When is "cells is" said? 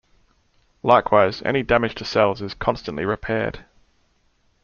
2.05-2.55